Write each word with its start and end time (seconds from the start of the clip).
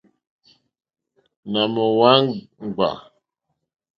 Nà 1.51 1.61
mò 1.73 1.85
wàŋɡbá. 1.99 2.89